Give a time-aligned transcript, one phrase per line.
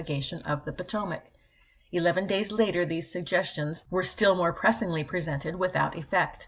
[0.03, 1.21] gation of the Potomac."
[1.91, 3.25] Eleven days later these v., p.
[3.25, 6.39] 573.' suggestions were still more pressingly presented, without effect.